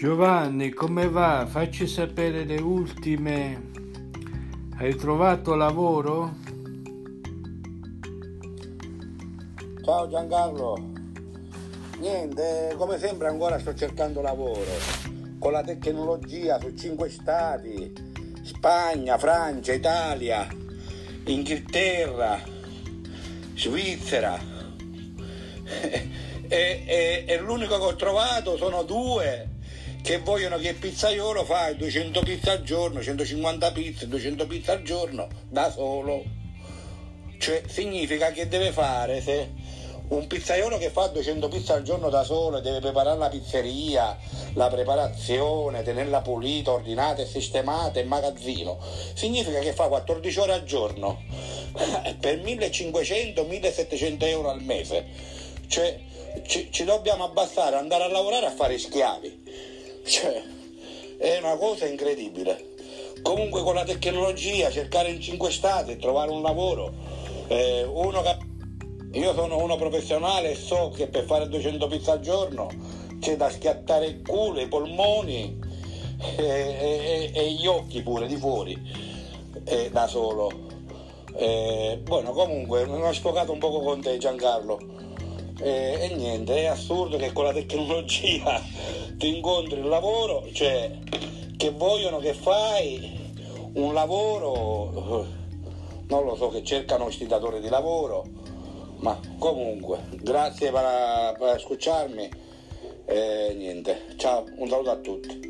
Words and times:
Giovanni, 0.00 0.70
come 0.70 1.10
va? 1.10 1.44
Facci 1.46 1.86
sapere 1.86 2.44
le 2.44 2.58
ultime. 2.58 3.70
Hai 4.78 4.94
trovato 4.96 5.54
lavoro? 5.54 6.36
Ciao 9.84 10.08
Giancarlo. 10.08 10.92
Niente, 11.98 12.72
come 12.78 12.98
sempre 12.98 13.28
ancora 13.28 13.58
sto 13.58 13.74
cercando 13.74 14.22
lavoro. 14.22 14.70
Con 15.38 15.52
la 15.52 15.62
tecnologia 15.62 16.58
su 16.58 16.74
cinque 16.74 17.10
stati, 17.10 17.92
Spagna, 18.40 19.18
Francia, 19.18 19.74
Italia, 19.74 20.48
Inghilterra, 21.26 22.40
Svizzera. 23.54 24.38
E, 26.52 26.82
e, 26.84 27.24
e 27.28 27.38
l'unico 27.38 27.78
che 27.78 27.84
ho 27.84 27.94
trovato 27.94 28.56
sono 28.56 28.82
due 28.82 29.59
che 30.02 30.18
vogliono 30.18 30.58
che 30.58 30.68
il 30.68 30.76
pizzaiolo 30.76 31.44
fa 31.44 31.72
200 31.72 32.20
pizze 32.20 32.50
al 32.50 32.62
giorno, 32.62 33.02
150 33.02 33.72
pizze, 33.72 34.08
200 34.08 34.46
pizze 34.46 34.70
al 34.72 34.82
giorno 34.82 35.28
da 35.48 35.70
solo. 35.70 36.24
Cioè 37.38 37.62
significa 37.66 38.32
che 38.32 38.48
deve 38.48 38.70
fare 38.70 39.20
se 39.20 39.50
un 40.08 40.26
pizzaiolo 40.26 40.76
che 40.78 40.90
fa 40.90 41.06
200 41.06 41.48
pizze 41.48 41.72
al 41.72 41.82
giorno 41.82 42.08
da 42.10 42.24
solo 42.24 42.58
e 42.58 42.62
deve 42.62 42.80
preparare 42.80 43.16
la 43.16 43.28
pizzeria, 43.28 44.18
la 44.54 44.68
preparazione, 44.68 45.82
tenerla 45.82 46.20
pulita, 46.20 46.72
ordinata 46.72 47.22
e 47.22 47.26
sistemata 47.26 48.00
in 48.00 48.08
magazzino, 48.08 48.78
significa 49.14 49.60
che 49.60 49.72
fa 49.72 49.86
14 49.86 50.38
ore 50.40 50.52
al 50.52 50.64
giorno 50.64 51.22
per 52.18 52.38
1500-1700 52.40 54.24
euro 54.24 54.50
al 54.50 54.62
mese. 54.62 55.06
Cioè 55.68 56.00
ci, 56.44 56.68
ci 56.72 56.84
dobbiamo 56.84 57.24
abbassare, 57.24 57.76
andare 57.76 58.04
a 58.04 58.08
lavorare 58.08 58.46
a 58.46 58.50
fare 58.50 58.78
schiavi. 58.78 59.78
Cioè, 60.02 60.42
è 61.18 61.38
una 61.38 61.56
cosa 61.56 61.86
incredibile. 61.86 62.68
Comunque 63.22 63.62
con 63.62 63.74
la 63.74 63.84
tecnologia, 63.84 64.70
cercare 64.70 65.10
in 65.10 65.20
cinque 65.20 65.50
stati, 65.50 65.96
trovare 65.98 66.30
un 66.30 66.42
lavoro, 66.42 66.92
eh, 67.48 67.84
uno 67.84 68.22
che... 68.22 68.48
Io 69.12 69.34
sono 69.34 69.58
uno 69.58 69.76
professionale 69.76 70.52
e 70.52 70.54
so 70.54 70.92
che 70.94 71.08
per 71.08 71.24
fare 71.24 71.48
200 71.48 71.86
pizze 71.88 72.12
al 72.12 72.20
giorno 72.20 72.68
c'è 73.18 73.36
da 73.36 73.50
schiattare 73.50 74.06
il 74.06 74.22
culo, 74.22 74.60
i 74.60 74.68
polmoni 74.68 75.58
e, 76.36 76.44
e, 76.44 77.30
e 77.34 77.52
gli 77.52 77.66
occhi 77.66 78.02
pure 78.02 78.28
di 78.28 78.36
fuori, 78.36 78.78
eh, 79.64 79.90
da 79.90 80.06
solo. 80.06 80.50
Eh, 81.34 82.00
bueno, 82.04 82.30
comunque, 82.32 82.86
mi 82.86 83.02
ho 83.02 83.12
sfocato 83.12 83.52
un 83.52 83.58
poco 83.58 83.80
con 83.80 84.00
te 84.00 84.16
Giancarlo. 84.16 84.99
Eh, 85.62 85.98
e 86.00 86.14
niente, 86.14 86.56
è 86.56 86.66
assurdo 86.66 87.18
che 87.18 87.32
con 87.32 87.44
la 87.44 87.52
tecnologia 87.52 88.62
ti 89.18 89.36
incontri 89.36 89.78
il 89.78 89.88
lavoro, 89.88 90.48
cioè 90.52 90.90
che 91.56 91.70
vogliono 91.70 92.18
che 92.18 92.32
fai 92.32 93.18
un 93.74 93.92
lavoro, 93.92 95.26
non 96.08 96.24
lo 96.24 96.34
so, 96.36 96.48
che 96.48 96.64
cercano 96.64 97.04
questi 97.04 97.26
datori 97.26 97.60
di 97.60 97.68
lavoro, 97.68 98.24
ma 99.00 99.20
comunque, 99.38 100.06
grazie 100.22 100.70
per, 100.70 101.36
per 101.38 101.48
ascoltarmi 101.48 102.30
e 103.04 103.54
niente, 103.54 104.14
ciao, 104.16 104.46
un 104.56 104.68
saluto 104.68 104.90
a 104.90 104.96
tutti. 104.96 105.48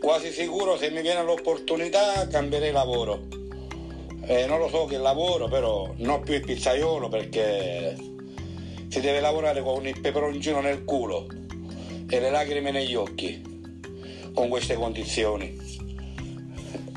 Quasi 0.00 0.32
sicuro 0.32 0.76
se 0.76 0.90
mi 0.90 1.00
viene 1.00 1.22
l'opportunità 1.22 2.26
cambierei 2.26 2.72
lavoro. 2.72 3.33
Eh, 4.26 4.46
non 4.46 4.58
lo 4.58 4.68
so 4.68 4.86
che 4.86 4.96
lavoro, 4.96 5.48
però 5.48 5.92
non 5.96 6.22
più 6.22 6.32
il 6.32 6.40
pizzaiolo 6.40 7.08
perché 7.08 7.94
si 8.88 9.00
deve 9.00 9.20
lavorare 9.20 9.62
con 9.62 9.86
il 9.86 10.00
peperoncino 10.00 10.60
nel 10.60 10.84
culo 10.84 11.26
e 12.08 12.20
le 12.20 12.30
lacrime 12.30 12.70
negli 12.70 12.94
occhi 12.94 13.52
con 14.32 14.48
queste 14.48 14.76
condizioni. 14.76 15.56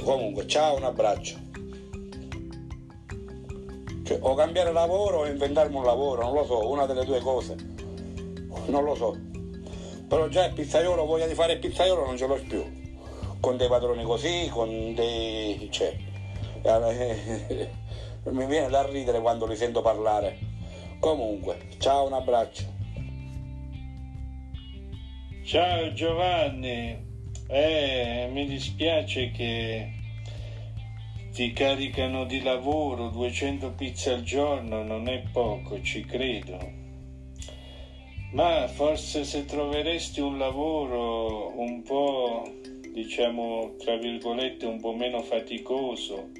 Comunque, 0.01 0.47
ciao, 0.47 0.77
un 0.77 0.83
abbraccio. 0.83 1.35
Cioè, 4.03 4.19
o 4.21 4.33
cambiare 4.35 4.71
lavoro 4.71 5.19
o 5.19 5.27
inventarmi 5.27 5.75
un 5.75 5.83
lavoro, 5.83 6.21
non 6.21 6.33
lo 6.33 6.45
so, 6.45 6.69
una 6.69 6.85
delle 6.85 7.03
due 7.03 7.19
cose. 7.19 7.55
Non 8.67 8.85
lo 8.85 8.95
so. 8.95 9.17
Però 10.07 10.29
già 10.29 10.45
il 10.45 10.53
pizzaiolo, 10.53 11.05
voglia 11.05 11.27
di 11.27 11.33
fare 11.33 11.53
il 11.53 11.59
pizzaiolo 11.59 12.05
non 12.05 12.15
ce 12.15 12.25
l'ho 12.25 12.39
più. 12.47 12.63
Con 13.41 13.57
dei 13.57 13.67
padroni 13.67 14.03
così, 14.03 14.47
con 14.49 14.93
dei... 14.93 15.67
cioè, 15.69 15.93
mi 18.29 18.45
viene 18.45 18.67
da 18.67 18.85
ridere 18.85 19.21
quando 19.21 19.45
li 19.45 19.55
sento 19.55 19.81
parlare. 19.81 20.37
Comunque, 20.99 21.59
ciao, 21.77 22.07
un 22.07 22.13
abbraccio. 22.13 22.75
Ciao 25.45 25.93
Giovanni, 25.93 26.97
eh, 27.47 28.27
mi 28.29 28.45
dispiace 28.45 29.31
che 29.31 29.91
ti 31.31 31.53
caricano 31.53 32.25
di 32.25 32.41
lavoro 32.41 33.07
200 33.11 33.71
pizze 33.71 34.11
al 34.11 34.23
giorno, 34.23 34.83
non 34.83 35.07
è 35.07 35.23
poco, 35.31 35.81
ci 35.81 36.03
credo. 36.03 36.57
Ma 38.33 38.67
forse 38.67 39.23
se 39.23 39.45
troveresti 39.45 40.19
un 40.19 40.37
lavoro 40.37 41.57
un 41.57 41.81
po', 41.83 42.43
diciamo, 42.91 43.75
tra 43.77 43.95
virgolette, 43.95 44.65
un 44.65 44.81
po' 44.81 44.93
meno 44.93 45.21
faticoso, 45.21 46.31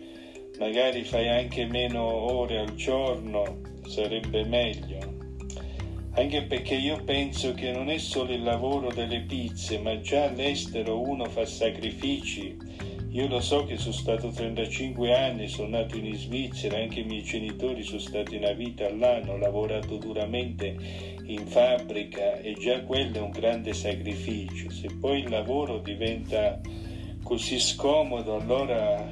magari 0.60 1.04
fai 1.04 1.28
anche 1.30 1.66
meno 1.66 2.04
ore 2.04 2.60
al 2.60 2.76
giorno, 2.76 3.60
sarebbe 3.86 4.44
meglio. 4.44 5.16
Anche 6.12 6.44
perché 6.44 6.74
io 6.74 7.04
penso 7.04 7.54
che 7.54 7.72
non 7.72 7.90
è 7.90 8.00
solo 8.00 8.34
il 8.34 8.42
lavoro 8.42 8.92
delle 8.92 9.22
pizze, 9.22 9.78
ma 9.78 10.00
già 10.02 10.24
all'estero 10.24 11.00
uno 11.00 11.26
fa 11.26 11.46
sacrifici. 11.46 12.58
Io 13.12 13.28
lo 13.28 13.40
so 13.40 13.66
che 13.66 13.78
sono 13.78 13.94
stato 13.94 14.30
35 14.30 15.16
anni, 15.16 15.48
sono 15.48 15.70
nato 15.70 15.96
in 15.96 16.16
Svizzera, 16.16 16.78
anche 16.78 17.02
i 17.02 17.04
miei 17.04 17.24
genitori 17.24 17.84
sono 17.84 18.00
stati 18.00 18.36
una 18.36 18.52
vita 18.52 18.92
là, 18.94 19.16
hanno 19.16 19.38
lavorato 19.38 19.98
duramente 19.98 20.76
in 21.26 21.46
fabbrica 21.46 22.38
e 22.40 22.56
già 22.56 22.82
quello 22.82 23.18
è 23.18 23.22
un 23.22 23.32
grande 23.32 23.74
sacrificio. 23.74 24.72
Se 24.72 24.90
poi 25.00 25.20
il 25.20 25.30
lavoro 25.30 25.80
diventa 25.80 26.60
così 27.24 27.60
scomodo, 27.60 28.36
allora 28.36 29.08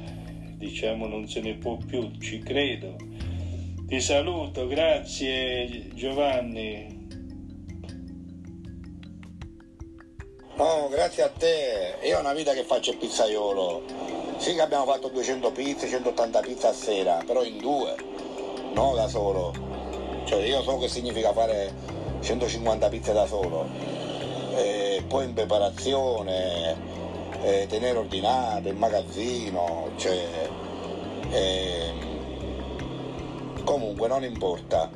diciamo 0.56 1.06
non 1.06 1.28
se 1.28 1.40
ne 1.40 1.54
può 1.54 1.76
più, 1.76 2.10
ci 2.18 2.38
credo. 2.40 2.96
Ti 3.86 4.00
saluto, 4.00 4.66
grazie 4.66 5.88
Giovanni. 5.94 6.94
No, 10.56 10.88
grazie 10.90 11.22
a 11.22 11.28
te. 11.28 11.98
Io 12.04 12.16
ho 12.16 12.20
una 12.20 12.32
vita 12.32 12.52
che 12.52 12.64
faccio 12.64 12.90
il 12.90 12.96
pizzaiolo. 12.96 13.82
Sì 14.38 14.54
che 14.54 14.60
abbiamo 14.62 14.86
fatto 14.86 15.08
200 15.08 15.52
pizze, 15.52 15.88
180 15.88 16.40
pizze 16.40 16.66
a 16.66 16.72
sera, 16.72 17.22
però 17.26 17.44
in 17.44 17.58
due, 17.58 17.94
non 18.72 18.94
da 18.94 19.06
solo. 19.06 19.52
Cioè 20.24 20.42
io 20.44 20.62
so 20.62 20.78
che 20.78 20.88
significa 20.88 21.32
fare 21.32 21.72
150 22.20 22.88
pizze 22.88 23.12
da 23.12 23.26
solo. 23.26 23.68
E 24.56 25.04
poi 25.06 25.26
in 25.26 25.34
preparazione, 25.34 26.74
e 27.46 27.66
tenere 27.68 27.96
ordinato, 27.98 28.68
il 28.68 28.74
magazzino, 28.76 29.90
cioè... 29.96 30.48
E... 31.30 31.92
Comunque 33.64 34.08
non 34.08 34.24
importa. 34.24 34.90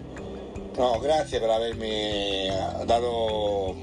No, 0.76 0.98
grazie 1.00 1.38
per 1.38 1.50
avermi 1.50 2.48
dato 2.84 3.74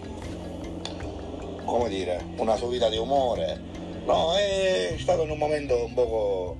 come 1.63 1.89
dire, 1.89 2.25
una 2.37 2.55
subita 2.55 2.89
di 2.89 2.97
umore. 2.97 3.61
No, 4.05 4.33
è 4.33 4.95
stato 4.97 5.23
in 5.23 5.29
un 5.31 5.37
momento 5.37 5.85
un 5.85 5.93
poco. 5.93 6.55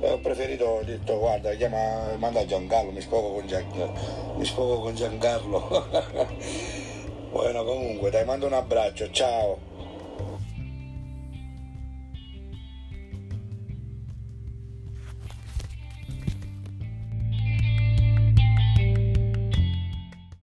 eh, 0.00 0.10
Ho 0.10 0.18
preferito, 0.18 0.64
ho 0.64 0.82
detto 0.82 1.18
guarda, 1.18 1.52
chiama, 1.54 2.14
manda 2.16 2.44
Giancarlo, 2.44 2.90
mi 2.90 3.00
sfogo 3.00 3.32
con 3.34 3.46
Giancarlo. 3.46 3.92
Mi 4.36 4.44
sfogo 4.44 4.80
con 4.80 4.94
Giancarlo. 4.94 5.86
bueno, 7.30 7.64
comunque, 7.64 8.10
dai, 8.10 8.24
mando 8.24 8.46
un 8.46 8.54
abbraccio, 8.54 9.10
ciao. 9.10 9.58